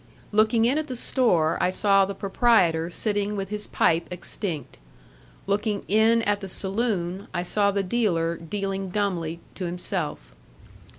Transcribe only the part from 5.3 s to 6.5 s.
Looking in at the